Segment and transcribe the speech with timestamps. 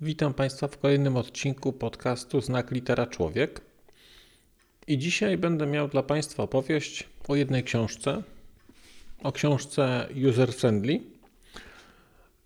[0.00, 3.60] Witam Państwa w kolejnym odcinku podcastu Znak Litera Człowiek.
[4.86, 8.22] I dzisiaj będę miał dla Państwa opowieść o jednej książce,
[9.22, 11.00] o książce User Friendly.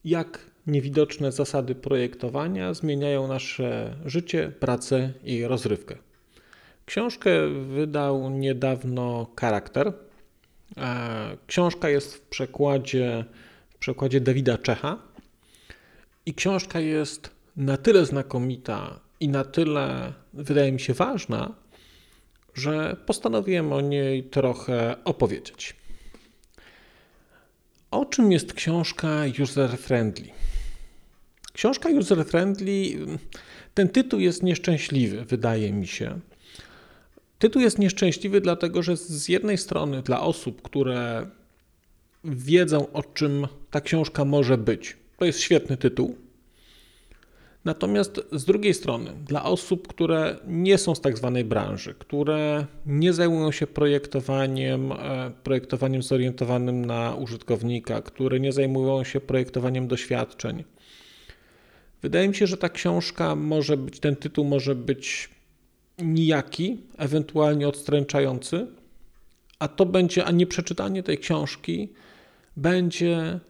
[0.04, 5.96] Jak niewidoczne zasady projektowania zmieniają nasze życie, pracę i rozrywkę.
[6.86, 9.92] Książkę wydał niedawno Charakter.
[10.76, 13.24] E, książka jest w przekładzie,
[13.70, 14.98] w przekładzie Dawida Czecha.
[16.26, 21.54] I książka jest na tyle znakomita i na tyle, wydaje mi się, ważna,
[22.54, 25.76] że postanowiłem o niej trochę opowiedzieć.
[27.90, 30.28] O czym jest książka User Friendly?
[31.52, 33.06] Książka User Friendly,
[33.74, 36.20] ten tytuł jest nieszczęśliwy, wydaje mi się.
[37.38, 41.26] Tytuł jest nieszczęśliwy, dlatego że z jednej strony dla osób, które
[42.24, 46.16] wiedzą, o czym ta książka może być, to jest świetny tytuł.
[47.64, 53.12] Natomiast z drugiej strony, dla osób, które nie są z tak zwanej branży, które nie
[53.12, 60.64] zajmują się projektowaniem, e, projektowaniem zorientowanym na użytkownika, które nie zajmują się projektowaniem doświadczeń,
[62.02, 65.30] wydaje mi się, że ta książka może być, ten tytuł może być
[65.98, 68.66] nijaki, ewentualnie odstręczający,
[69.58, 71.88] a to będzie, a nie przeczytanie tej książki
[72.56, 73.40] będzie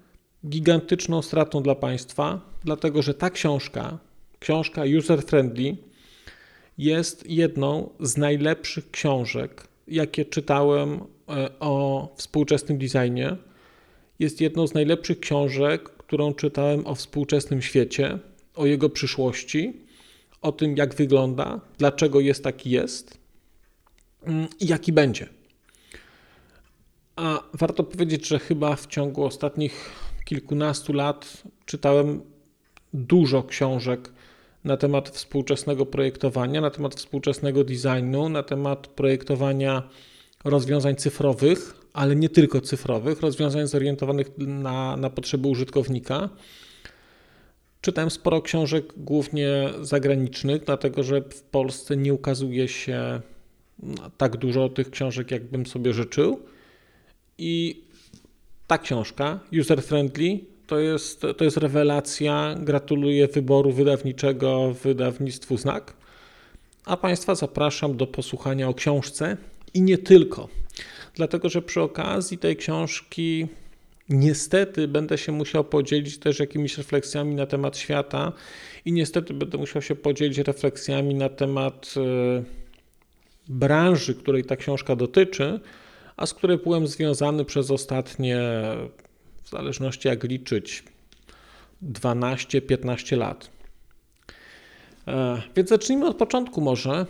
[0.47, 3.99] gigantyczną stratą dla państwa, dlatego że ta książka,
[4.39, 5.77] książka user-friendly,
[6.79, 13.37] jest jedną z najlepszych książek, jakie czytałem e, o współczesnym designie.
[14.19, 18.19] Jest jedną z najlepszych książek, którą czytałem o współczesnym świecie,
[18.55, 19.73] o jego przyszłości,
[20.43, 23.19] o tym, jak wygląda, dlaczego jest taki jest
[24.23, 25.29] mm, i jaki będzie.
[27.17, 29.91] A warto powiedzieć, że chyba w ciągu ostatnich
[30.25, 32.21] kilkunastu lat czytałem
[32.95, 34.13] dużo książek
[34.65, 39.83] na temat współczesnego projektowania, na temat współczesnego designu, na temat projektowania
[40.45, 46.29] rozwiązań cyfrowych, ale nie tylko cyfrowych, rozwiązań zorientowanych na, na potrzeby użytkownika.
[47.81, 53.21] Czytałem sporo książek, głównie zagranicznych, dlatego że w Polsce nie ukazuje się
[53.83, 56.41] no, tak dużo tych książek, jakbym sobie życzył.
[57.39, 57.85] I
[58.73, 62.55] ta książka, User Friendly, to jest, to jest rewelacja.
[62.59, 65.95] Gratuluję wyboru wydawniczego wydawnictwu Znak.
[66.85, 69.37] A Państwa zapraszam do posłuchania o książce
[69.75, 70.49] i nie tylko.
[71.15, 73.47] Dlatego, że przy okazji tej książki
[74.09, 78.33] niestety będę się musiał podzielić też jakimiś refleksjami na temat świata
[78.85, 82.43] i niestety będę musiał się podzielić refleksjami na temat e,
[83.49, 85.61] branży, której ta książka dotyczy,
[86.17, 88.37] a z której byłem związany przez ostatnie,
[89.43, 90.85] w zależności jak liczyć,
[91.83, 93.51] 12-15 lat.
[95.09, 97.07] E, więc zacznijmy od początku może,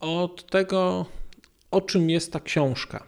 [0.00, 1.06] od tego,
[1.70, 3.06] o czym jest ta książka.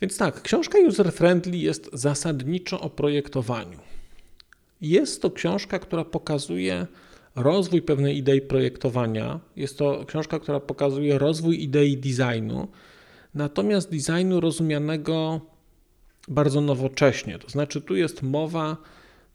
[0.00, 3.78] Więc tak, książka user-friendly jest zasadniczo o projektowaniu.
[4.80, 6.86] Jest to książka, która pokazuje
[7.36, 9.40] rozwój pewnej idei projektowania.
[9.56, 12.68] Jest to książka, która pokazuje rozwój idei designu,
[13.36, 15.40] natomiast designu rozumianego
[16.28, 17.38] bardzo nowocześnie.
[17.38, 18.76] To znaczy, tu jest mowa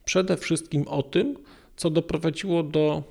[0.04, 1.36] przede wszystkim o tym,
[1.76, 3.02] co doprowadziło do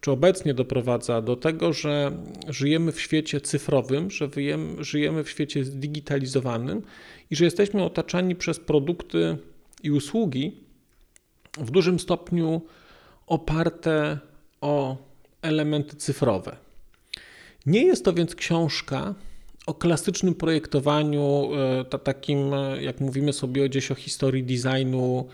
[0.00, 2.12] czy obecnie doprowadza do tego, że
[2.48, 4.28] żyjemy w świecie cyfrowym, że
[4.78, 6.82] żyjemy w świecie zdigitalizowanym
[7.30, 9.36] i że jesteśmy otaczani przez produkty
[9.82, 10.56] i usługi
[11.58, 12.62] w dużym stopniu
[13.26, 14.18] oparte
[14.60, 14.96] o
[15.42, 16.56] elementy cyfrowe.
[17.66, 19.14] Nie jest to więc książka
[19.68, 21.50] o klasycznym projektowaniu,
[21.90, 25.28] e, takim, e, jak mówimy sobie gdzieś o historii designu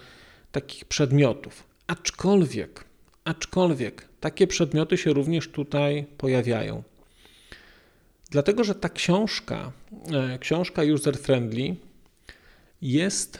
[0.52, 1.64] takich przedmiotów.
[1.86, 2.84] Aczkolwiek,
[3.24, 6.82] aczkolwiek takie przedmioty się również tutaj pojawiają.
[8.30, 9.72] Dlatego, że ta książka,
[10.12, 11.76] e, książka user friendly,
[12.82, 13.38] jest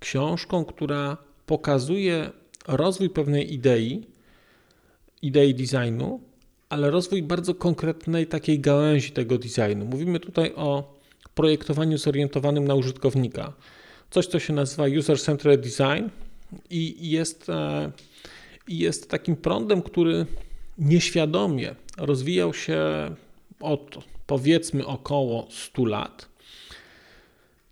[0.00, 1.16] książką, która
[1.46, 2.30] pokazuje
[2.66, 4.06] rozwój pewnej idei,
[5.22, 6.20] idei designu,
[6.68, 9.84] ale rozwój bardzo konkretnej takiej gałęzi tego designu.
[9.84, 10.94] Mówimy tutaj o
[11.34, 13.52] projektowaniu zorientowanym na użytkownika.
[14.10, 16.08] Coś, co się nazywa user-centered design
[16.70, 17.92] i jest e,
[18.68, 20.26] jest takim prądem, który
[20.78, 22.80] nieświadomie rozwijał się
[23.60, 26.28] od powiedzmy około 100 lat.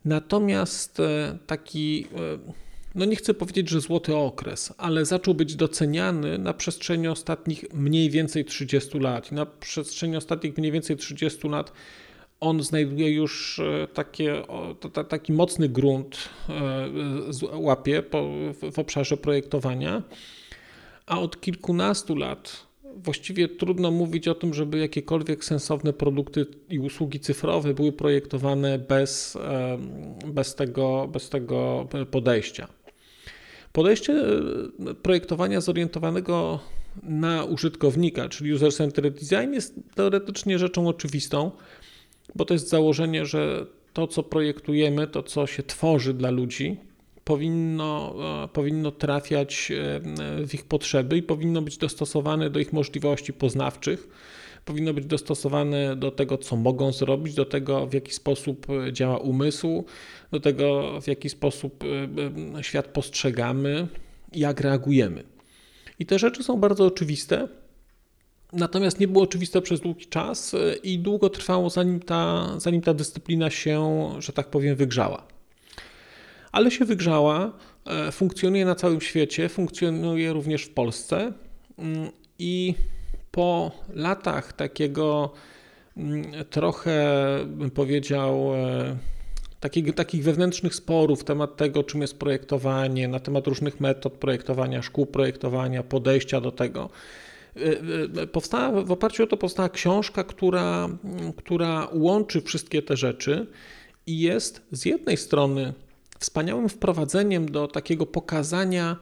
[0.05, 2.53] Natomiast e, taki, e,
[2.95, 8.11] no nie chcę powiedzieć, że złoty okres, ale zaczął być doceniany na przestrzeni ostatnich mniej
[8.11, 9.33] więcej 30 lat.
[9.33, 11.73] Na przestrzeni ostatnich mniej więcej 30 lat
[12.41, 14.43] on znajduje już e, takie,
[15.09, 16.29] taki mocny grunt,
[17.53, 18.03] łapie
[18.73, 20.03] w obszarze projektowania,
[21.07, 22.67] a od kilkunastu lat
[22.97, 29.39] właściwie trudno mówić o tym, żeby jakiekolwiek sensowne produkty i usługi cyfrowe były projektowane bez,
[30.27, 32.82] bez, tego, bez tego podejścia.
[33.73, 36.61] Podejście e, projektowania zorientowanego
[37.03, 41.51] na użytkownika, czyli user-centered design, jest teoretycznie rzeczą oczywistą,
[42.35, 46.77] bo to jest założenie, że to, co projektujemy, to, co się tworzy dla ludzi,
[47.25, 48.15] powinno,
[48.45, 50.01] e, powinno trafiać e,
[50.47, 54.09] w ich potrzeby i powinno być dostosowane do ich możliwości poznawczych.
[54.65, 59.19] Powinno być dostosowane do tego, co mogą zrobić, do tego, w jaki sposób e, działa
[59.19, 59.85] umysł,
[60.31, 61.85] do tego, w jaki sposób
[62.61, 63.89] świat postrzegamy,
[64.33, 65.25] jak reagujemy.
[65.99, 67.49] I te rzeczy są bardzo oczywiste,
[68.53, 73.51] natomiast nie było oczywiste przez długi czas i długo trwało, zanim ta, zanim ta dyscyplina
[73.51, 75.27] się, że tak powiem, wygrzała
[76.53, 77.53] ale się wygrzała,
[77.87, 81.33] e, funkcjonuje na całym świecie, funkcjonuje również w Polsce
[81.79, 82.75] mm, i
[83.33, 85.33] po latach takiego
[85.97, 87.05] mm, trochę,
[87.47, 88.97] bym powiedział, e,
[89.61, 94.83] takich, takich wewnętrznych sporów na temat tego, czym jest projektowanie, na temat różnych metod projektowania,
[94.83, 96.91] szkół projektowania, podejścia do tego.
[97.57, 100.89] E, powstała, w oparciu o to powstała książka, która,
[101.37, 103.47] która łączy wszystkie te rzeczy
[104.07, 105.73] i jest z jednej strony
[106.19, 108.97] wspaniałym wprowadzeniem do takiego pokazania,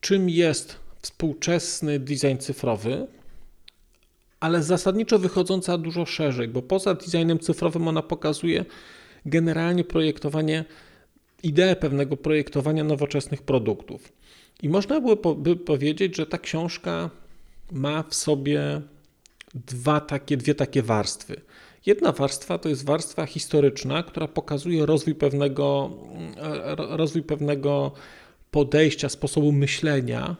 [0.00, 3.06] czym jest współczesny design cyfrowy,
[4.40, 8.64] ale zasadniczo wychodząca dużo szerzej, bo poza designem cyfrowym ona pokazuje
[9.26, 10.64] generalnie projektowanie,
[11.42, 14.12] ideę pewnego projektowania nowoczesnych produktów.
[14.62, 15.00] I można
[15.36, 17.10] by powiedzieć, że ta książka
[17.72, 18.80] ma w sobie
[19.54, 21.40] dwa takie, dwie takie warstwy.
[21.86, 25.90] Jedna warstwa to jest warstwa historyczna, która pokazuje rozwój pewnego,
[26.36, 27.92] e, rozwój pewnego
[28.50, 30.36] podejścia, sposobu myślenia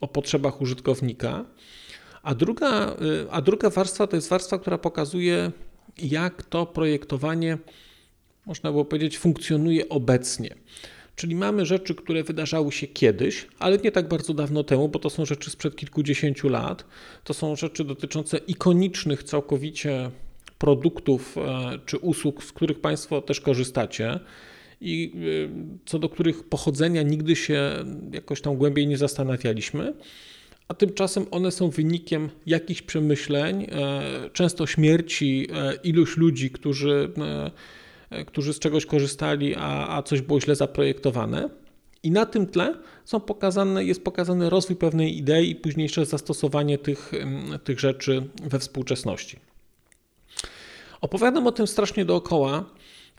[0.00, 1.44] o potrzebach użytkownika.
[2.22, 2.96] A druga, e,
[3.30, 5.52] a druga warstwa to jest warstwa, która pokazuje,
[5.98, 7.58] jak to projektowanie,
[8.46, 10.54] można było powiedzieć, funkcjonuje obecnie.
[11.16, 15.10] Czyli mamy rzeczy, które wydarzały się kiedyś, ale nie tak bardzo dawno temu, bo to
[15.10, 16.84] są rzeczy sprzed kilkudziesięciu lat.
[17.24, 20.10] To są rzeczy dotyczące ikonicznych całkowicie
[20.58, 24.20] produktów e, czy usług, z których Państwo też korzystacie
[24.80, 29.94] i e, co do których pochodzenia nigdy się jakoś tam głębiej nie zastanawialiśmy,
[30.68, 35.48] a tymczasem one są wynikiem jakichś przemyśleń, e, często śmierci
[35.84, 37.12] iluś ludzi, którzy,
[38.26, 41.48] którzy z czegoś korzystali, a, a coś było źle zaprojektowane.
[42.02, 42.74] I na tym tle
[43.04, 47.12] są pokazane, jest pokazany rozwój pewnej idei i późniejsze zastosowanie tych,
[47.64, 49.38] tych rzeczy we współczesności.
[51.00, 52.64] Opowiadam o tym strasznie dookoła,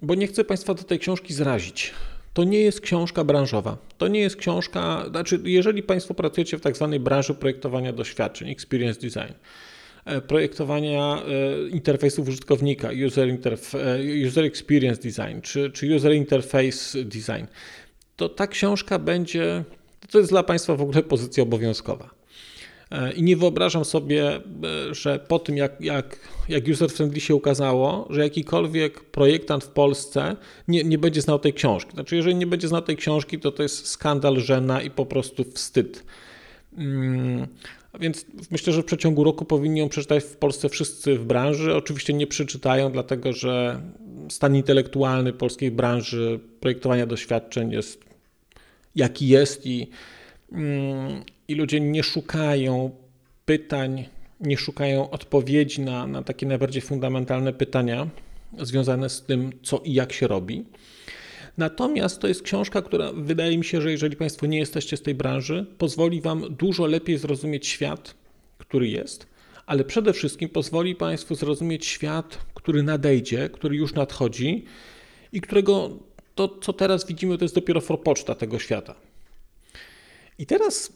[0.02, 1.94] bo nie chcę Państwa do tej książki zrazić.
[2.34, 3.78] To nie jest książka branżowa.
[3.98, 9.02] To nie jest książka, znaczy, jeżeli Państwo pracujecie w tak zwanej branży projektowania doświadczeń, experience
[9.02, 9.34] design,
[10.06, 17.04] e, projektowania e, interfejsów użytkownika, user, interf e, user experience design czy, czy user interface
[17.04, 17.46] design,
[18.16, 19.64] to ta książka będzie,
[20.12, 22.15] to jest dla Państwa w ogóle pozycja obowiązkowa.
[22.92, 24.42] E, I nie wyobrażam sobie, e,
[24.92, 30.36] że po tym, jak, jak, jak user-friendly się ukazało, że jakikolwiek projektant w Polsce
[30.68, 31.92] nie, nie będzie znał tej książki.
[31.92, 35.44] Znaczy, jeżeli nie będzie znał tej książki, to to jest skandal, żena i po prostu
[35.44, 36.04] wstyd.
[36.76, 37.48] Hmm.
[38.00, 41.76] Więc myślę, że w przeciągu roku powinni ją przeczytać w Polsce wszyscy w branży.
[41.76, 43.82] Oczywiście nie przeczytają, dlatego że
[44.30, 48.06] stan intelektualny polskiej branży projektowania doświadczeń jest
[48.96, 49.90] jaki jest i,
[50.52, 52.92] mm, i ludzie nie szukają
[53.46, 54.06] pytań,
[54.40, 58.08] nie szukają odpowiedzi na, na takie najbardziej fundamentalne pytania
[58.60, 60.66] związane z tym, co i jak się robi.
[61.58, 65.16] Natomiast to jest książka, która wydaje mi się, że jeżeli Państwo nie jesteście z tej
[65.16, 68.16] branży, pozwoli Wam dużo lepiej zrozumieć świat,
[68.58, 69.28] który jest,
[69.66, 74.66] ale przede wszystkim pozwoli Państwu zrozumieć świat, który nadejdzie, który już nadchodzi
[75.34, 75.90] i którego
[76.36, 78.96] to, co teraz widzimy, to jest dopiero forpoczta tego świata.
[80.40, 80.94] I teraz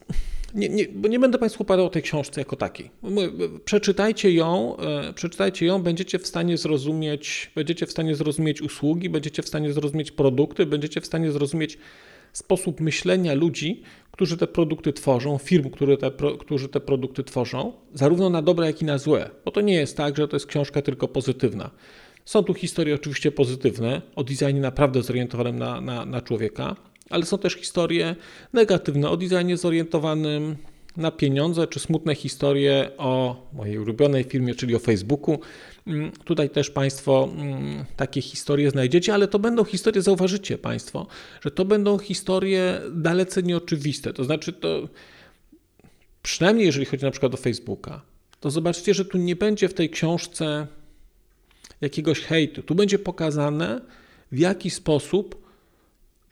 [0.54, 2.90] nie, nie, nie będę Państwu opowiadał o tej książce jako takiej.
[3.66, 9.44] Przeczytajcie ją, e, przeczytajcie ją, będziecie w stanie zrozumieć, będziecie w stanie zrozumieć usługi, będziecie
[9.44, 11.78] w stanie zrozumieć produkty, będziecie w stanie zrozumieć
[12.34, 18.30] sposób myślenia ludzi, którzy te produkty tworzą, firm, które te, którzy te produkty tworzą, zarówno
[18.30, 19.30] na dobre, jak i na złe.
[19.46, 21.72] Bo to nie jest tak, że to jest książka tylko pozytywna.
[22.26, 26.76] Są tu historie oczywiście pozytywne, o designie naprawdę zorientowanym na, na, na człowieka,
[27.10, 28.16] ale są też historie
[28.54, 30.56] negatywne, o designie zorientowanym
[30.98, 35.40] na pieniądze, czy smutne historie o mojej ulubionej firmie, czyli o Facebooku.
[35.88, 41.08] Mm, tutaj też Państwo mm, takie historie znajdziecie, ale to będą historie, zauważycie Państwo,
[41.42, 44.14] że to będą historie dalece nieoczywiste.
[44.14, 44.90] To znaczy, to
[46.24, 48.02] przynajmniej jeżeli chodzi na przykład o Facebooka,
[48.40, 50.68] to zobaczcie, że tu nie będzie w tej książce
[51.82, 52.64] jakiegoś hejtu.
[52.64, 53.82] Tu będzie pokazane,
[54.32, 55.49] w jaki sposób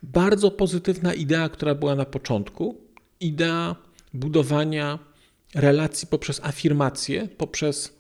[0.03, 2.81] bardzo pozytywna idea, która była na początku,
[3.19, 3.75] idea
[4.13, 4.99] budowania
[5.55, 7.97] relacji poprzez afirmację, poprzez,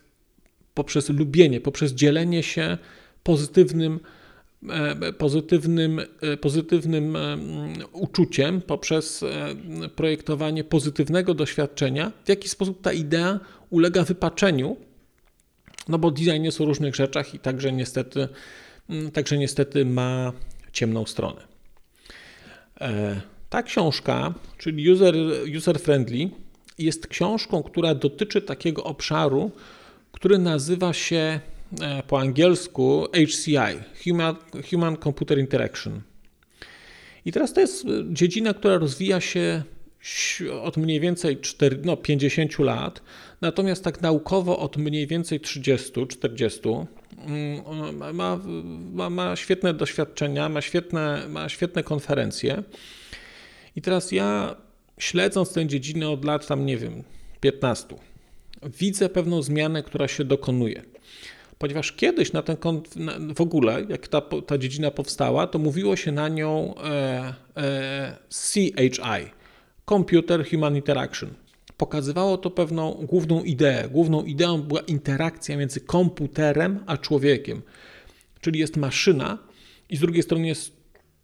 [0.73, 2.77] poprzez lubienie, poprzez dzielenie się
[3.23, 3.99] pozytywnym,
[4.69, 7.37] e, pozytywnym, e, pozytywnym e,
[7.91, 9.25] uczuciem, poprzez
[9.95, 13.39] projektowanie pozytywnego doświadczenia, w jaki sposób ta idea
[13.69, 14.77] ulega wypaczeniu,
[15.87, 18.27] no bo design jest o różnych rzeczach i także niestety,
[19.13, 20.33] także niestety ma
[20.71, 21.56] ciemną stronę.
[23.49, 25.15] Ta książka, czyli user,
[25.57, 26.29] user friendly,
[26.77, 29.51] jest książką, która dotyczy takiego obszaru,
[30.11, 31.39] który nazywa się
[31.81, 33.57] e, po angielsku HCI
[34.03, 34.35] Human,
[34.69, 36.01] Human Computer Interaction.
[37.25, 39.63] I teraz to jest dziedzina, która rozwija się
[40.61, 43.01] od mniej więcej 4, no 50 lat,
[43.41, 46.85] natomiast tak naukowo od mniej więcej 30-40.
[47.17, 48.39] Mm, ma,
[48.93, 52.63] ma, ma świetne doświadczenia, ma świetne, ma świetne konferencje.
[53.75, 54.55] I teraz ja,
[54.97, 57.03] śledząc tę dziedzinę od lat, tam nie wiem,
[57.39, 57.95] 15,
[58.79, 60.83] widzę pewną zmianę, która się dokonuje.
[61.57, 62.57] Ponieważ kiedyś na ten
[63.35, 69.31] w ogóle, jak ta, ta dziedzina powstała, to mówiło się na nią e, e, CHI
[69.89, 71.29] Computer Human Interaction.
[71.77, 73.89] Pokazywało to pewną główną ideę.
[73.91, 77.61] Główną ideą była interakcja między komputerem a człowiekiem.
[78.41, 79.37] Czyli jest maszyna
[79.89, 80.71] i z drugiej strony jest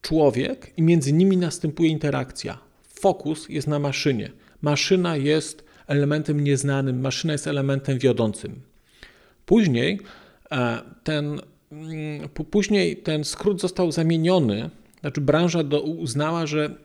[0.01, 2.57] człowiek i między nimi następuje interakcja.
[2.83, 4.31] Fokus jest na maszynie.
[4.62, 8.62] Maszyna jest elementem nieznanym, maszyna jest elementem wiodącym.
[9.45, 10.00] Później
[10.51, 11.41] e, ten,
[11.72, 14.69] mm, później ten skrót został zamieniony,
[15.01, 16.75] znaczy branża do, uznała, że,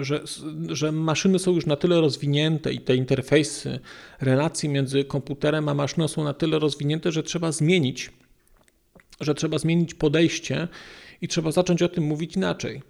[0.00, 0.20] że,
[0.68, 3.80] że maszyny są już na tyle rozwinięte i te interfejsy,
[4.20, 8.10] relacje między komputerem a maszyną są na tyle rozwinięte, że trzeba zmienić,
[9.20, 10.68] że trzeba zmienić podejście
[11.20, 12.82] i trzeba zacząć o tym mówić inaczej.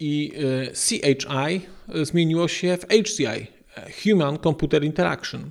[0.00, 1.60] I e, CHI
[2.02, 3.46] zmieniło się w HCI, e,
[4.02, 5.50] Human Computer Interaction.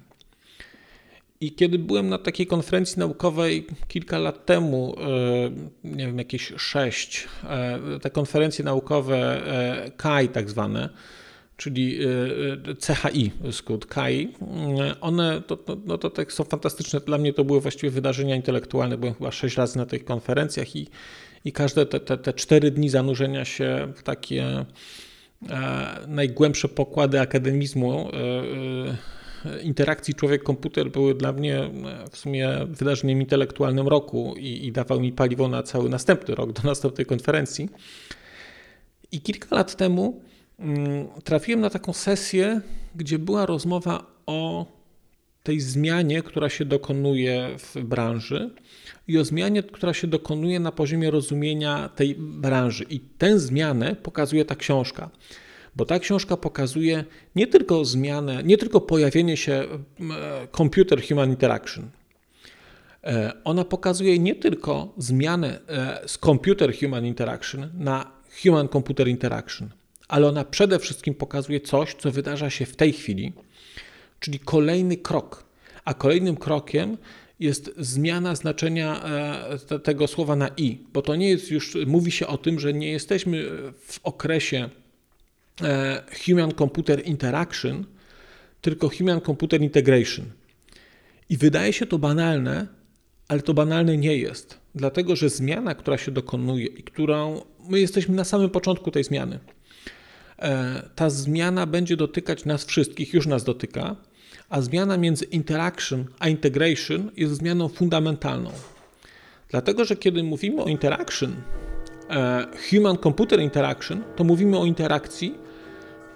[1.42, 5.08] I kiedy byłem na takiej konferencji naukowej kilka lat temu, e,
[5.84, 7.28] nie wiem, jakieś sześć,
[8.02, 9.42] te konferencje naukowe
[9.98, 10.90] KAI tak zwane,
[11.58, 12.00] czyli
[12.88, 14.34] CHI, skrót KAI,
[15.02, 17.00] one to, to, no to tak są fantastyczne.
[17.00, 18.98] Dla mnie to były właściwie wydarzenia intelektualne.
[18.98, 20.88] Byłem chyba sześć razy na tych konferencjach i
[21.48, 24.66] i każde te, te, te cztery dni zanurzenia się w takie
[25.50, 28.98] e, najgłębsze pokłady akademizmu e, e,
[29.64, 31.70] interakcji człowiek-komputer były dla mnie e,
[32.12, 36.62] w sumie wydarzeniem intelektualnym roku i, i dawał mi paliwo na cały następny rok, do
[36.64, 37.70] następnej konferencji.
[39.12, 40.22] I kilka lat temu
[40.60, 42.62] mm, trafiłem na taką sesję,
[42.96, 44.66] gdzie była rozmowa o
[45.44, 48.50] tej zmianie, która się dokonuje w branży
[49.08, 52.86] i o zmianie, która się dokonuje na poziomie rozumienia tej branży.
[52.90, 55.10] I tę zmianę pokazuje ta książka.
[55.78, 57.04] Bo ta książka pokazuje
[57.36, 59.68] nie tylko zmianę, nie tylko pojawienie się e,
[60.58, 61.90] computer human interaction.
[63.04, 68.12] E, ona pokazuje nie tylko zmianę e, z computer human interaction na
[68.44, 69.70] human computer interaction,
[70.08, 73.34] ale ona przede wszystkim pokazuje coś, co wydarza się w tej chwili,
[74.20, 75.44] czyli kolejny krok.
[75.86, 76.98] A kolejnym krokiem
[77.40, 79.04] jest zmiana znaczenia
[79.84, 82.92] tego słowa na i, bo to nie jest już, mówi się o tym, że nie
[82.92, 83.44] jesteśmy
[83.80, 84.70] w okresie
[86.26, 87.86] Human Computer Interaction,
[88.62, 90.26] tylko Human Computer Integration.
[91.30, 92.68] I wydaje się to banalne,
[93.28, 98.16] ale to banalne nie jest, dlatego że zmiana, która się dokonuje i którą my jesteśmy
[98.16, 99.40] na samym początku tej zmiany,
[100.40, 103.96] e, ta zmiana będzie dotykać nas wszystkich, już nas dotyka
[104.50, 108.52] a zmiana między interaction a integration jest zmianą fundamentalną.
[109.50, 111.36] Dlatego, że kiedy mówimy o interaction,
[112.10, 115.36] e, human-computer interaction, to mówimy o interakcji,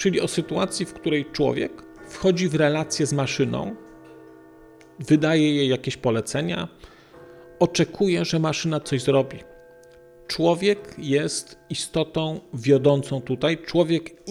[0.02, 1.72] czyli o sytuacji, w której człowiek
[2.08, 3.76] wchodzi w relację z maszyną,
[5.00, 6.68] wydaje jej jakieś polecenia,
[7.60, 9.38] oczekuje, że maszyna coś zrobi.
[10.28, 13.58] człowiek jest istotą wiodącą tutaj.
[13.58, 14.24] Człowiek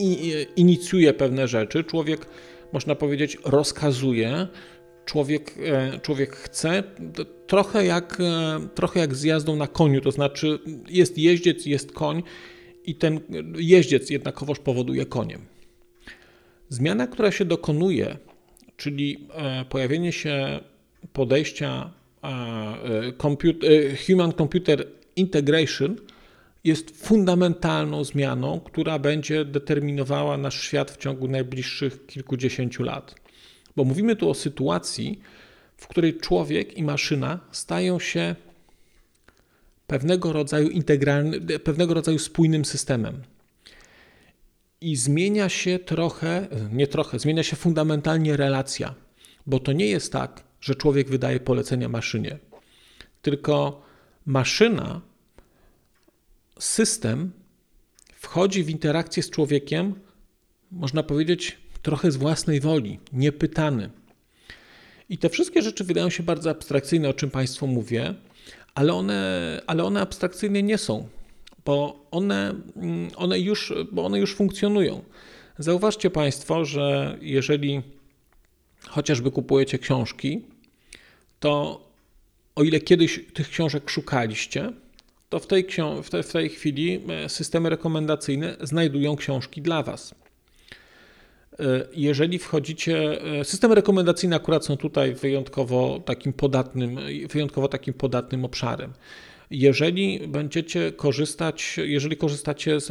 [0.57, 2.27] inicjuje pewne rzeczy, człowiek,
[2.73, 4.47] można powiedzieć, rozkazuje,
[5.05, 6.83] człowiek, e, człowiek chce,
[7.47, 10.59] trochę jak, e, trochę jak z jazdą na koniu, to znaczy
[10.89, 12.23] jest jeździec, jest koń
[12.85, 13.21] i ten
[13.59, 15.60] jeździec jednakowoż powoduje koniem.
[16.71, 18.17] Zmiana, która się dokonuje,
[18.77, 20.61] czyli e, pojawienie się
[21.13, 21.91] podejścia
[24.07, 24.85] human-computer
[25.17, 25.97] integration,
[26.65, 33.15] jest fundamentalną zmianą, która będzie determinowała nasz świat w ciągu najbliższych kilkudziesięciu lat.
[33.77, 35.21] Bo mówimy tu o sytuacji,
[35.77, 38.37] w której człowiek i maszyna stają się
[39.87, 43.23] pewnego rodzaju integralnym, pewnego rodzaju spójnym systemem.
[44.81, 48.95] I zmienia się trochę, nie trochę, zmienia się fundamentalnie relacja,
[49.47, 52.39] bo to nie jest tak, że człowiek wydaje polecenia maszynie,
[53.23, 53.83] tylko
[54.27, 55.01] maszyna,
[56.59, 57.33] system
[58.15, 59.95] wchodzi w interakcję z człowiekiem,
[60.73, 63.91] można powiedzieć, trochę z własnej woli, niepytany.
[65.09, 68.15] I te wszystkie rzeczy wydają się bardzo abstrakcyjne, o czym Państwu mówię,
[68.75, 71.09] ale one, ale one abstrakcyjne nie są,
[71.71, 75.03] bo one, mm, one, już, bo one już funkcjonują.
[75.59, 77.83] Zauważcie Państwo, że jeżeli
[78.89, 80.41] chociażby kupujecie książki,
[81.41, 81.81] to
[82.57, 84.73] o ile kiedyś tych książek szukaliście,
[85.29, 85.67] to w tej,
[86.23, 90.15] w tej chwili e, systemy rekomendacyjne znajdują książki dla Was.
[91.61, 96.99] E, jeżeli wchodzicie, e, systemy rekomendacyjne akurat są tutaj wyjątkowo takim podatnym,
[97.31, 98.93] wyjątkowo takim podatnym obszarem.
[99.51, 102.87] Jeżeli będziecie korzystać, jeżeli korzystacie z,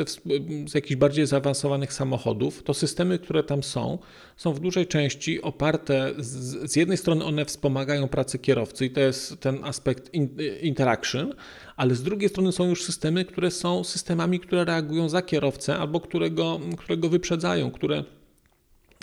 [0.68, 3.98] z jakichś bardziej zaawansowanych samochodów, to systemy, które tam są,
[4.38, 9.00] są w dużej części oparte, z, z jednej strony one wspomagają pracę kierowcy i to
[9.00, 10.30] jest ten aspekt in,
[10.62, 11.34] interaction,
[11.78, 16.00] ale z drugiej strony są już systemy, które są systemami, które reagują za kierowcę albo
[16.00, 18.04] którego, którego wyprzedzają, które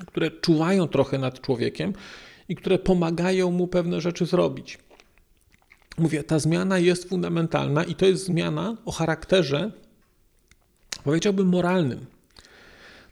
[0.06, 1.92] które czuwają trochę nad człowiekiem
[2.48, 4.78] i które pomagają mu pewne rzeczy zrobić.
[5.98, 9.70] Mówię, ta zmiana jest fundamentalna i to jest zmiana o charakterze,
[11.04, 12.06] powiedziałbym, moralnym.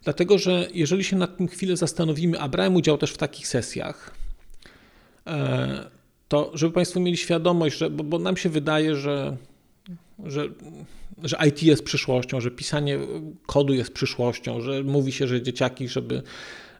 [0.02, 4.14] Dlatego, że jeżeli się nad tym chwilę zastanowimy, a brałem udział też w takich sesjach,
[5.26, 5.90] e,
[6.28, 9.36] to żeby Państwo mieli świadomość, że, bo, bo nam się wydaje, że,
[10.24, 10.48] że,
[11.22, 12.98] że IT jest przyszłością, że pisanie
[13.46, 16.22] kodu jest przyszłością, że mówi się, że dzieciaki, żeby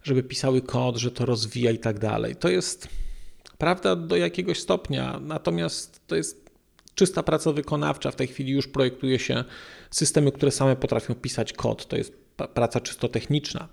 [0.05, 2.37] żeby pisały kod, że to rozwija i tak dalej.
[2.37, 2.88] To jest
[3.64, 6.50] prawda do jakiegoś stopnia, natomiast to jest
[6.94, 8.11] czysta praca wykonawcza.
[8.11, 9.44] W tej chwili już projektuje się
[9.90, 11.87] systemy, które same potrafią pisać kod.
[11.87, 12.12] To jest
[12.55, 13.68] praca czysto techniczna.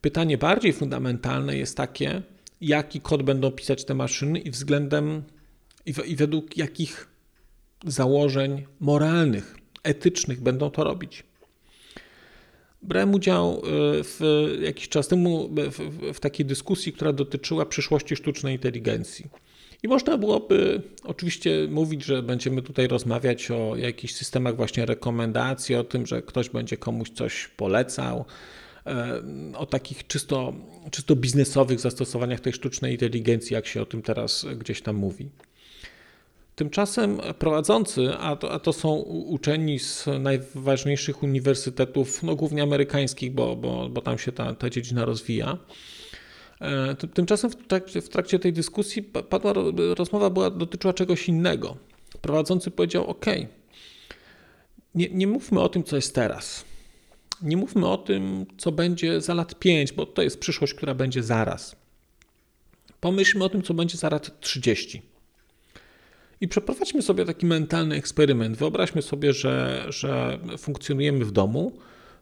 [0.00, 2.22] Pytanie bardziej fundamentalne jest takie,
[2.60, 5.22] jaki kod będą pisać te maszyny i względem
[5.86, 7.08] i, w, i według jakich
[7.86, 11.24] założeń moralnych, etycznych będą to robić.
[12.82, 13.60] Brałem udział e,
[14.04, 14.20] w
[14.62, 19.26] jakiś czas temu w, w takiej dyskusji, która dotyczyła przyszłości sztucznej inteligencji.
[19.82, 25.84] I można byłoby oczywiście mówić, że będziemy tutaj rozmawiać o jakichś systemach właśnie rekomendacji, o
[25.84, 28.24] tym, że ktoś będzie komuś coś polecał,
[28.86, 29.22] e,
[29.56, 30.54] o takich czysto,
[30.90, 35.28] czysto biznesowych zastosowaniach tej sztucznej inteligencji, jak się o tym teraz gdzieś tam mówi.
[36.58, 43.56] Tymczasem prowadzący, a to, a to są uczeni z najważniejszych uniwersytetów, no głównie amerykańskich, bo,
[43.56, 45.58] bo, bo tam się ta, ta dziedzina rozwija.
[46.60, 49.52] E, tymczasem w trakcie, w trakcie tej dyskusji padła
[49.94, 51.76] rozmowa była, dotyczyła czegoś innego.
[52.20, 53.26] Prowadzący powiedział: OK,
[54.94, 56.64] nie, nie mówmy o tym, co jest teraz.
[57.42, 61.22] Nie mówmy o tym, co będzie za lat 5, bo to jest przyszłość, która będzie
[61.22, 61.76] zaraz.
[63.00, 65.17] Pomyślmy o tym, co będzie za lat 30
[66.40, 68.56] i przeprowadźmy sobie taki mentalny eksperyment.
[68.56, 71.72] Wyobraźmy sobie, że, że funkcjonujemy w domu,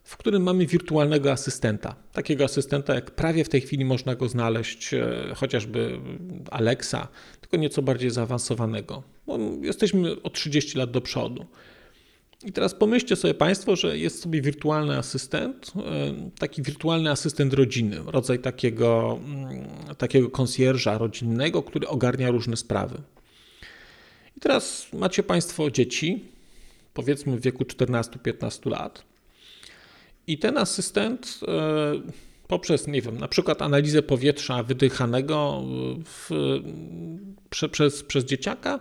[0.06, 1.96] w którym mamy wirtualnego asystenta.
[2.12, 6.00] Takiego asystenta, jak prawie w tej chwili można go znaleźć, e, chociażby
[6.50, 7.08] Alexa,
[7.40, 9.02] tylko nieco bardziej zaawansowanego.
[9.26, 11.46] Bo jesteśmy o 30 lat do przodu.
[12.44, 15.80] I teraz pomyślcie sobie Państwo, że jest sobie wirtualny asystent, e,
[16.38, 19.64] taki wirtualny asystent rodziny, rodzaj takiego, mm,
[19.98, 23.02] takiego konsjerża rodzinnego, który ogarnia różne sprawy.
[24.36, 26.24] I teraz macie Państwo dzieci,
[26.94, 29.04] powiedzmy w wieku 14-15 lat.
[30.26, 31.92] I ten asystent e,
[32.48, 35.62] poprzez, nie wiem, na przykład analizę powietrza wydychanego
[36.04, 36.30] w,
[37.50, 38.80] prze, przez, przez dzieciaka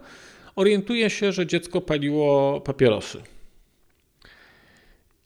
[0.56, 3.22] orientuje się, że dziecko paliło papierosy.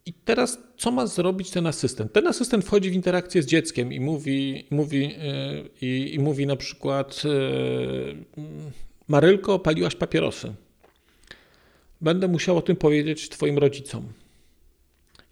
[0.05, 2.13] I teraz co ma zrobić ten asystent?
[2.13, 5.13] Ten asystent wchodzi w interakcję z dzieckiem i mówi, mówi, e,
[5.81, 8.39] i, i mówi na przykład e,
[9.09, 10.53] Marylko, paliłaś papierosy.
[12.01, 14.13] będę musiał o tym powiedzieć Twoim rodzicom.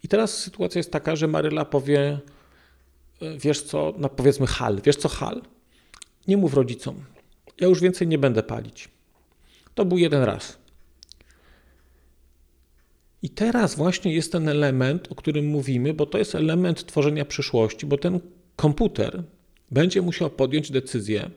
[0.02, 2.18] I teraz sytuacja jest taka, że Maryla powie,
[3.22, 5.42] e, wiesz co, no powiedzmy hal, wiesz co hal?
[6.28, 7.04] Nie mów rodzicom,
[7.60, 8.88] ja już więcej nie będę palić.
[9.74, 10.58] To był jeden raz.
[13.22, 17.86] I teraz właśnie jest ten element, o którym mówimy, bo to jest element tworzenia przyszłości,
[17.86, 18.20] bo ten
[18.56, 19.22] komputer
[19.70, 21.30] będzie musiał podjąć decyzję,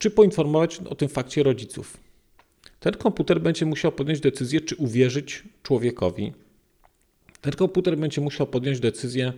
[0.00, 1.96] czy poinformować o tym fakcie rodziców.
[2.80, 6.32] Ten komputer będzie musiał podjąć decyzję, czy uwierzyć człowiekowi.
[7.40, 9.32] Ten komputer będzie musiał podjąć decyzję,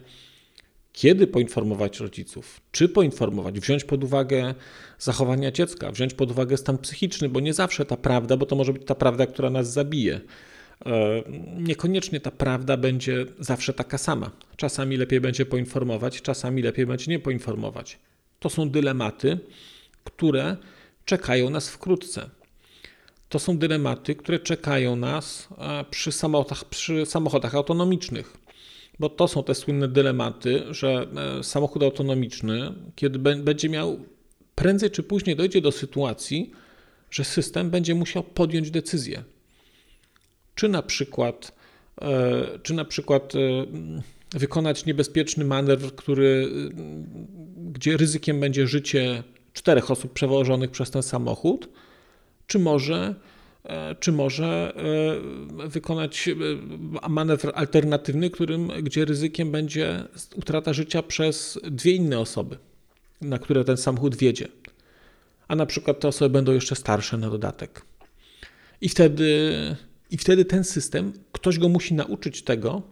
[0.92, 4.54] kiedy poinformować rodziców, czy poinformować, wziąć pod uwagę
[4.98, 8.72] zachowania dziecka, wziąć pod uwagę stan psychiczny, bo nie zawsze ta prawda, bo to może
[8.72, 10.20] być ta prawda, która nas zabije.
[10.86, 11.22] E,
[11.58, 14.30] niekoniecznie ta prawda będzie zawsze taka sama.
[14.56, 17.98] Czasami lepiej będzie poinformować, czasami lepiej będzie nie poinformować.
[18.38, 19.38] To są dylematy,
[20.04, 20.56] które
[21.04, 22.30] czekają nas wkrótce.
[23.28, 28.36] To są dylematy, które czekają nas e, przy samochodach, przy samochodach autonomicznych.
[28.98, 31.06] Bo to są te słynne dylematy, że
[31.38, 34.00] e, samochód autonomiczny, kiedy będzie miał,
[34.54, 36.52] prędzej czy później dojdzie do sytuacji,
[37.10, 39.22] że system będzie musiał podjąć decyzję.
[40.54, 41.52] Czy na przykład,
[42.02, 43.32] e, czy na przykład
[44.30, 46.48] wykonać niebezpieczny manewr, który,
[47.56, 51.68] gdzie ryzykiem będzie życie czterech osób przewożonych przez ten samochód,
[52.46, 53.14] czy może,
[53.64, 54.74] e, czy może
[55.64, 56.34] e, wykonać e,
[57.08, 62.58] manewr alternatywny, którym, gdzie ryzykiem będzie utrata życia przez dwie inne osoby,
[63.20, 64.48] na które ten samochód wiedzie.
[65.48, 67.82] A na przykład te osoby będą jeszcze starsze na dodatek.
[68.80, 69.52] I wtedy,
[70.10, 72.82] i wtedy ten system, ktoś go musi nauczyć tego,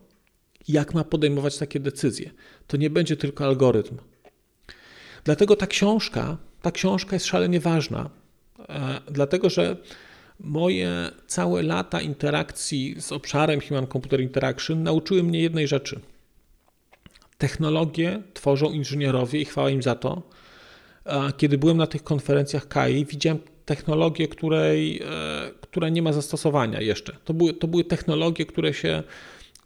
[0.68, 2.30] jak ma podejmować takie decyzje.
[2.66, 3.96] To nie będzie tylko algorytm.
[5.24, 8.10] Dlatego ta książka ta książka jest szalenie ważna,
[8.68, 9.76] e, dlatego że
[10.40, 16.00] moje całe lata interakcji z obszarem Human Computer Interaction nauczyły mnie jednej rzeczy.
[17.38, 20.22] Technologie tworzą inżynierowie i chwała im za to.
[21.36, 25.06] Kiedy byłem na tych konferencjach KAI, widziałem technologię, której, e,
[25.60, 27.16] która nie ma zastosowania jeszcze.
[27.24, 29.02] To były, to były technologie, które się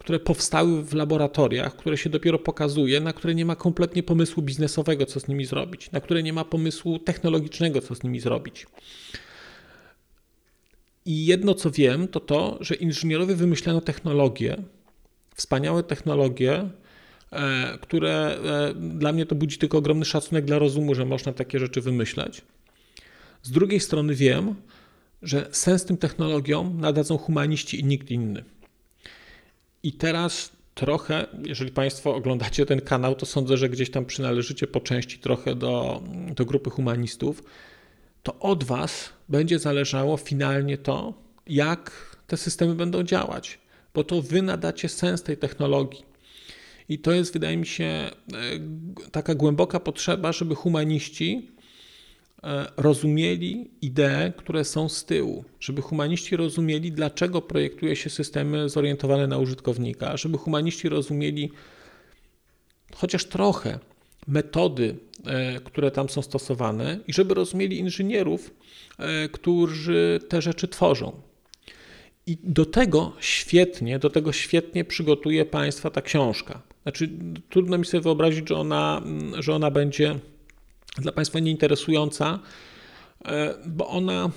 [0.05, 5.07] które powstały w laboratoriach, które się dopiero pokazuje, na które nie ma kompletnie pomysłu biznesowego,
[5.07, 8.67] co z nimi zrobić, na które nie ma pomysłu technologicznego, co z nimi zrobić.
[11.07, 14.57] I jedno, co wiem, to to, że inżynierowie wymyślano technologie,
[15.35, 16.69] wspaniałe technologie,
[17.33, 21.59] e, które e, dla mnie to budzi tylko ogromny szacunek dla rozumu, że można takie
[21.59, 22.43] rzeczy wymyślać.
[23.43, 24.55] Z drugiej strony wiem,
[25.23, 28.45] że sens tym technologiom nadadzą humaniści i nikt inny.
[29.85, 34.81] I teraz trochę, jeżeli Państwo oglądacie ten kanał, to sądzę, że gdzieś tam przynależycie po
[34.81, 36.03] części trochę do,
[36.35, 37.43] do grupy humanistów,
[38.23, 41.15] to od Was będzie zależało finalnie to,
[41.47, 43.59] jak te systemy będą działać,
[43.95, 46.05] bo to Wy nadacie sens tej technologii.
[46.89, 48.11] I to jest, wydaje mi się, e,
[49.11, 51.51] taka głęboka potrzeba, żeby humaniści
[52.77, 59.39] rozumieli idee, które są z tyłu, żeby humaniści rozumieli, dlaczego projektuje się systemy zorientowane na
[59.39, 61.51] użytkownika, żeby humaniści rozumieli
[62.95, 63.79] chociaż trochę
[64.27, 68.55] metody, e, które tam są stosowane i żeby rozumieli inżynierów,
[68.99, 71.13] e, którzy te rzeczy tworzą.
[72.27, 76.63] I do tego świetnie, do tego świetnie przygotuje Państwa ta książka.
[76.83, 77.11] Znaczy,
[77.51, 79.03] trudno mi sobie wyobrazić, że ona,
[79.39, 80.19] że ona będzie
[80.99, 82.39] dla Państwa nieinteresująca,
[83.25, 84.31] e, bo ona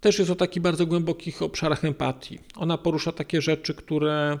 [0.00, 2.38] też jest o takich bardzo głębokich obszarach empatii.
[2.56, 4.38] Ona porusza takie rzeczy, które,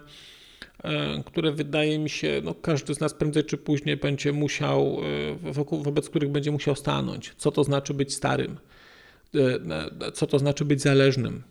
[0.82, 4.98] e, które wydaje mi się, no każdy z nas prędzej czy później będzie musiał,
[5.44, 7.34] e, wokół, wobec których będzie musiał stanąć.
[7.36, 8.56] Co to znaczy być starym?
[10.14, 11.42] Co to znaczy być zależnym?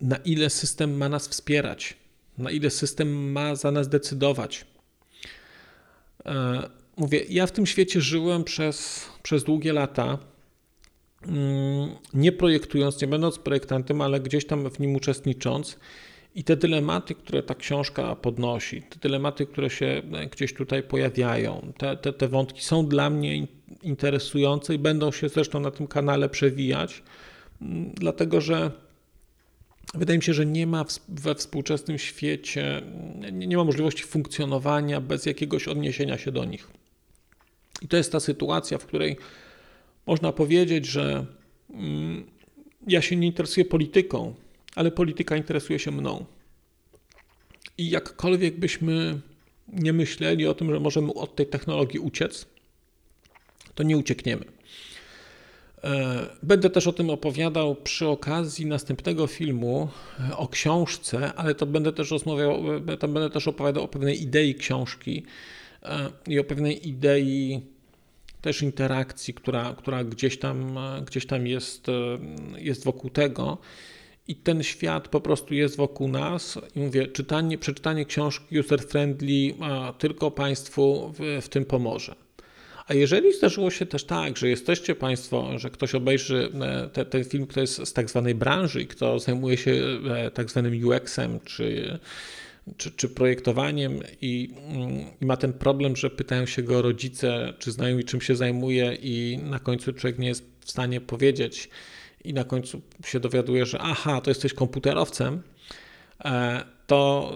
[0.00, 1.96] Na ile system ma nas wspierać?
[2.38, 4.66] Na ile system ma za nas decydować?
[6.96, 10.18] Mówię, ja w tym świecie żyłem przez, przez długie lata,
[11.26, 15.78] mm, nie projektując, nie będąc projektantem, ale gdzieś tam w nim uczestnicząc.
[16.34, 20.02] I te dylematy, które ta książka podnosi, te dylematy, które się
[20.32, 23.46] gdzieś tutaj pojawiają, te, te, te wątki są dla mnie
[23.82, 27.02] interesujące i będą się zresztą na tym kanale przewijać,
[27.62, 28.70] mm, dlatego że
[29.94, 32.82] wydaje mi się, że nie ma we współczesnym świecie,
[33.32, 36.70] nie, nie ma możliwości funkcjonowania bez jakiegoś odniesienia się do nich.
[37.84, 39.16] I to jest ta sytuacja, w której
[40.06, 41.26] można powiedzieć, że
[41.70, 42.24] mm,
[42.86, 44.34] ja się nie interesuję polityką,
[44.74, 46.24] ale polityka interesuje się mną.
[47.78, 49.20] I jakkolwiek byśmy
[49.68, 52.46] nie myśleli o tym, że możemy od tej technologii uciec,
[53.74, 54.44] to nie uciekniemy.
[56.42, 59.88] Będę też o tym opowiadał przy okazji następnego filmu
[60.36, 62.62] o książce, ale to będę też rozmawiał,
[62.98, 65.22] to będę też opowiadał o pewnej idei książki
[66.26, 67.60] i o pewnej idei
[68.44, 71.86] też interakcji, która, która gdzieś tam, gdzieś tam jest,
[72.58, 73.58] jest wokół tego.
[74.28, 76.58] I ten świat po prostu jest wokół nas.
[76.76, 79.54] I mówię, czytanie, przeczytanie książki user-friendly
[79.98, 82.14] tylko Państwu w, w tym pomoże.
[82.86, 87.24] A jeżeli zdarzyło się też tak, że jesteście Państwo, że ktoś obejrzy e, te, ten
[87.24, 89.72] film, kto jest z tak zwanej branży i kto zajmuje się
[90.10, 91.98] e, tak zwanym UX-em czy,
[92.76, 97.72] czy, czy projektowaniem i, mm, i, ma ten problem, że pytają się go rodzice, czy
[97.72, 101.68] znajomi, czym się zajmuje, i na końcu człowiek nie jest w stanie powiedzieć,
[102.24, 105.42] i na końcu się dowiaduje, że aha, to jesteś komputerowcem,
[106.24, 107.32] e, to,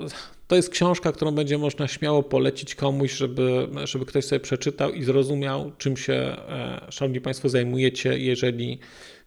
[0.46, 5.04] to jest książka, którą będzie można śmiało polecić komuś, żeby, żeby ktoś sobie przeczytał i
[5.04, 8.78] zrozumiał, czym się, e, szanowni Państwo, zajmujecie, jeżeli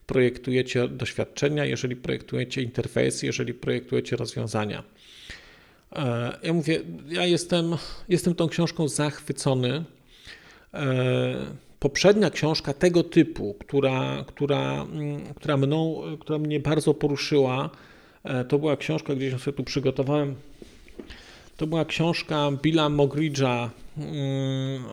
[0.05, 4.83] projektujecie doświadczenia, jeżeli projektujecie interfejsy, jeżeli projektujecie rozwiązania.
[5.95, 7.75] E, ja mówię, ja jestem,
[8.09, 9.83] jestem tą książką zachwycony.
[11.81, 17.69] Poprzednia książka tego typu, która, która, mm, która, mną, która mnie bardzo poruszyła,
[18.23, 20.35] e, to była książka, gdzieś ją sobie tu przygotowałem.
[21.57, 24.83] To była książka Billa Mogridge'a mm,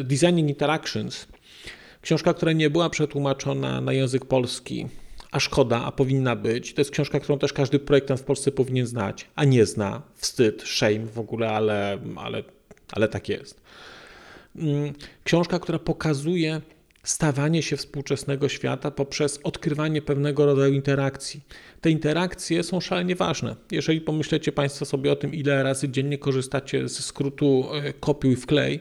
[0.00, 1.26] e, Designing Interactions.
[2.02, 4.86] Książka, która nie była przetłumaczona na język polski,
[5.34, 6.74] a szkoda, a powinna być.
[6.74, 10.02] To jest książka, którą też każdy projektant w Polsce powinien znać, a nie zna.
[10.14, 12.42] Wstyd, shame w ogóle, ale, ale,
[12.92, 13.60] ale tak jest.
[14.56, 14.92] Mm,
[15.24, 16.60] książka, która pokazuje
[17.02, 21.40] stawanie się współczesnego świata poprzez odkrywanie pewnego rodzaju interakcji.
[21.80, 23.56] Te interakcje są szalenie ważne.
[23.70, 28.80] Jeżeli pomyślecie Państwo sobie o tym, ile razy dziennie korzystacie ze skrótu e, kopiuj wklej,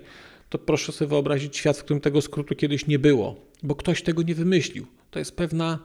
[0.50, 4.22] to proszę sobie wyobrazić świat, w którym tego skrótu kiedyś nie było, bo ktoś tego
[4.22, 4.86] nie wymyślił.
[5.12, 5.80] To jest pewna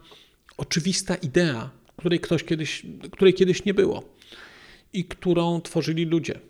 [0.59, 4.03] oczywista idea, której ktoś kiedyś, której kiedyś nie było
[4.93, 6.41] i którą tworzyli ludzie.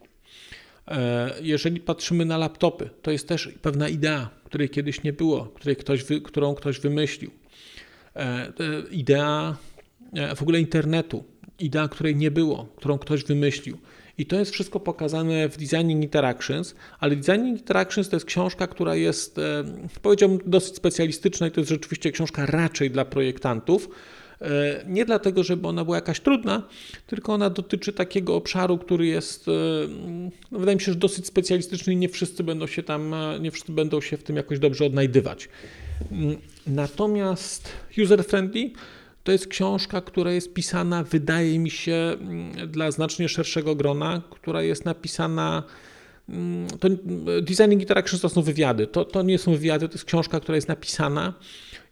[0.88, 5.77] E, jeżeli patrzymy na laptopy, to jest też pewna idea, której kiedyś nie było, której
[5.77, 7.31] ktoś którą ktoś wymyślił.
[8.16, 8.53] E,
[8.90, 9.57] idea
[10.12, 11.25] e, w ogóle internetu,
[11.59, 13.79] idea, której nie było, którą ktoś wymyślił.
[14.19, 18.95] I to jest wszystko pokazane w Designing Interactions, ale Designing Interactions to jest książka, która
[18.95, 19.41] jest,
[20.03, 23.89] powiedziałbym, dosyć specjalistyczna i to jest rzeczywiście książka raczej dla projektantów,
[24.41, 26.63] E, nie dlatego, żeby ona była jakaś trudna,
[27.07, 29.53] tylko ona dotyczy takiego obszaru, który jest, e,
[30.51, 33.51] no wydaje mi się, że dosyć specjalistyczny i nie wszyscy będą się tam, e, nie
[33.51, 35.49] wszyscy będą się w tym jakoś dobrze odnajdywać.
[36.13, 38.71] Mm, natomiast user-friendly
[39.29, 44.62] to jest książka, która jest pisana, wydaje mi się, mm, dla znacznie szerszego grona, która
[44.62, 45.62] jest napisana.
[46.29, 46.88] Mm, to
[47.43, 48.87] Designing Interactions to są wywiady.
[48.87, 51.35] To, to nie są wywiady, to jest książka, która jest napisana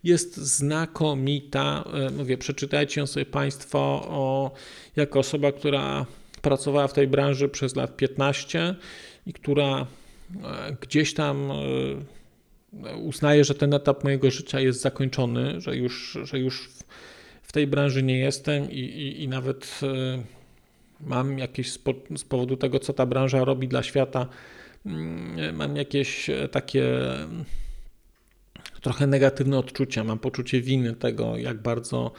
[0.05, 1.85] jest znakomita.
[1.95, 4.51] E, mówię, przeczytajcie ją sobie Państwo o,
[4.97, 6.07] jako osoba, która
[6.43, 8.75] pracowała w tej branży przez lat 15
[9.27, 9.87] i która
[10.45, 16.39] e, gdzieś tam e, uznaje, że ten etap mojego życia jest zakończony, że już, że
[16.39, 16.69] już
[17.57, 19.81] tej branży nie jestem i, i, i nawet
[21.01, 21.79] mam jakieś z,
[22.17, 24.27] z powodu tego, co ta branża robi dla świata,
[24.87, 26.85] mm, mam jakieś takie
[28.81, 32.13] trochę negatywne odczucia, mam poczucie winy tego, jak bardzo,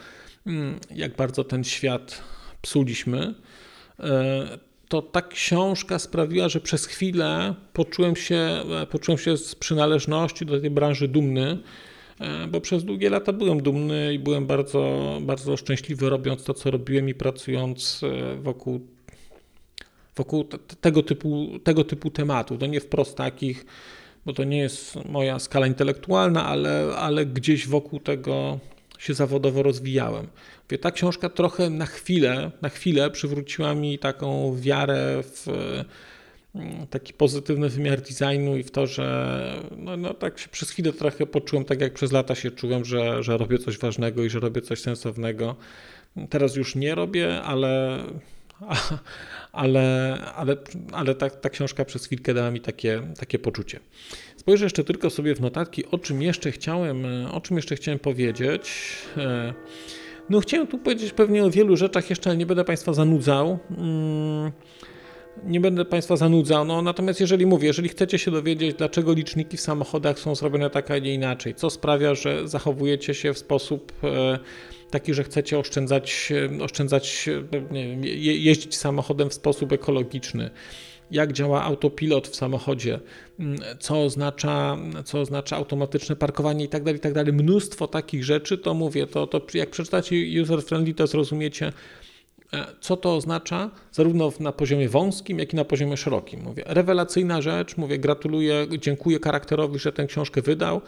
[0.47, 2.23] mm, jak bardzo ten świat
[2.61, 3.33] psuliśmy.
[3.99, 10.45] E, to ta książka sprawiła, że przez chwilę poczułem się, e, poczułem się z przynależności
[10.45, 11.86] do tej branży dumny, e,
[12.49, 17.09] bo przez długie lata byłem dumny i byłem bardzo, bardzo szczęśliwy robiąc to, co robiłem
[17.09, 18.01] i pracując
[18.41, 18.87] wokół,
[20.15, 20.43] wokół
[20.81, 22.59] tego, typu, tego typu tematów.
[22.59, 23.65] To nie wprost takich,
[24.25, 28.59] bo to nie jest moja skala intelektualna, ale, ale gdzieś wokół tego
[28.99, 30.27] się zawodowo rozwijałem.
[30.63, 35.47] Mówię, ta książka trochę na chwilę, na chwilę przywróciła mi taką wiarę w
[36.89, 41.25] taki pozytywny wymiar designu i w to, że no, no tak się przez chwilę trochę
[41.25, 44.61] poczułem, tak jak przez lata się czułem, że, że robię coś ważnego i że robię
[44.61, 45.55] coś sensownego.
[46.29, 47.99] Teraz już nie robię, ale
[49.51, 50.57] ale, ale,
[50.91, 53.79] ale ta, ta książka przez chwilkę dała mi takie, takie poczucie.
[54.37, 58.71] Spojrzę jeszcze tylko sobie w notatki, o czym jeszcze chciałem, o czym jeszcze chciałem powiedzieć.
[59.17, 59.53] E,
[60.29, 63.59] no chciałem tu powiedzieć pewnie o wielu rzeczach jeszcze, ale nie będę Państwa zanudzał.
[63.77, 64.51] Mm,
[65.43, 69.61] nie będę Państwa zanudzał, no natomiast jeżeli mówię, jeżeli chcecie się dowiedzieć, dlaczego liczniki w
[69.61, 74.39] samochodach są zrobione tak, a nie inaczej, co sprawia, że zachowujecie się w sposób e,
[74.89, 77.67] taki, że chcecie oszczędzać, oszczędzać wiem,
[78.23, 80.49] jeździć samochodem w sposób ekologiczny,
[81.11, 82.99] jak działa autopilot w samochodzie,
[83.39, 87.33] mm, co oznacza, co oznacza automatyczne parkowanie i tak dalej, i tak dalej.
[87.33, 91.71] Mnóstwo takich rzeczy, to mówię, to, to jak przeczytacie user-friendly, to zrozumiecie, e,
[92.81, 96.43] co to oznacza, zarówno na poziomie wąskim, jak i na poziomie szerokim.
[96.43, 100.81] Mówię, rewelacyjna rzecz, mówię, gratuluję, dziękuję charakterowi, że tę książkę wydał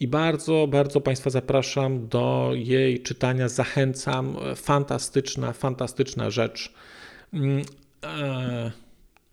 [0.00, 4.36] i bardzo, bardzo Państwa zapraszam do jej czytania, zachęcam.
[4.56, 6.72] Fantastyczna, fantastyczna rzecz.
[7.32, 7.62] Mm,
[8.04, 8.70] e,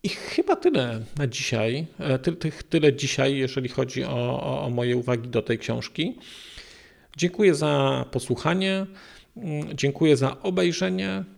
[0.04, 1.86] I chyba tyle na dzisiaj.
[2.00, 6.18] E, ty, ty, tyle dzisiaj, jeżeli chodzi o, o, o moje uwagi do tej książki.
[7.18, 8.86] Dziękuję za posłuchanie,
[9.38, 11.37] mm, dziękuję za obejrzenie e,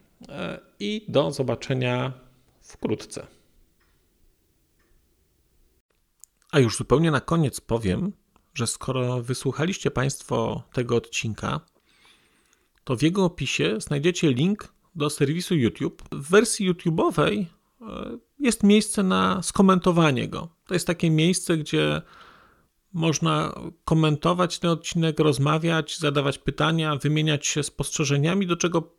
[0.79, 2.13] i do zobaczenia
[2.61, 3.27] wkrótce.
[6.51, 8.13] A już zupełnie na koniec powiem,
[8.53, 11.59] że skoro wysłuchaliście Państwo tego odcinka,
[12.83, 16.03] to w jego opisie znajdziecie link do serwisu YouTube.
[16.11, 17.45] W wersji YouTube'owej
[17.81, 20.49] e, jest miejsce na skomentowanie go.
[20.65, 22.01] To jest takie miejsce, gdzie
[22.93, 28.98] można komentować ten odcinek, rozmawiać, zadawać pytania, wymieniać się spostrzeżeniami, do czego